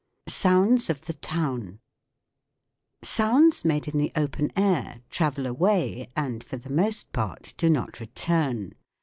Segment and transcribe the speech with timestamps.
[0.27, 5.45] SOUNDS T H F E TOWN \f '4 SOUNDS made in the open air travel
[5.45, 8.73] away, and, for the most part, do not return.